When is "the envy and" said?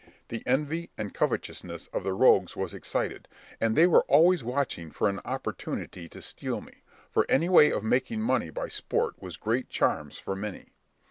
0.29-1.13